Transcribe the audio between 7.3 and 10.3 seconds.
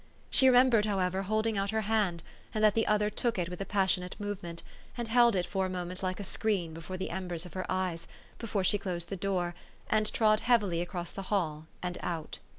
of her eyes, before she closed the door, and